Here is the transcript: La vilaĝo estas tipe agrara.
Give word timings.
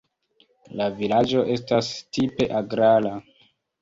La 0.79 0.87
vilaĝo 1.01 1.43
estas 1.57 1.91
tipe 2.19 2.49
agrara. 2.61 3.13